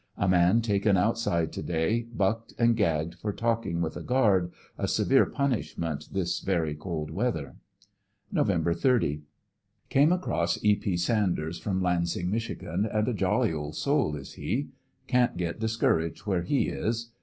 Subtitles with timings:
[0.17, 4.87] A man taken outside to day, bucked and gagged for talkin^^ with a guard; a
[4.87, 7.57] severe punishment this very cold weather.
[8.31, 8.47] Nov.
[8.49, 9.21] 30.—
[9.91, 10.75] Came across E.
[10.75, 10.97] P.
[10.97, 14.69] Sanders, from Lansing, Michigan, and a jolly old soul is he.
[15.05, 17.11] Can't get discouraged where he is.